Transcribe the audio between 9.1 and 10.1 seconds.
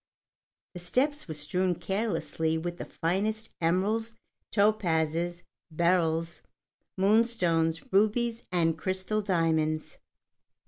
diamonds.